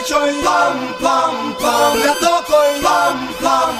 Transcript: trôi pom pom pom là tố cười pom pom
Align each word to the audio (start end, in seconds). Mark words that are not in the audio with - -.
trôi 0.00 0.34
pom 0.44 0.92
pom 1.02 1.54
pom 1.62 1.98
là 1.98 2.14
tố 2.22 2.40
cười 2.50 2.82
pom 2.82 3.26
pom 3.42 3.74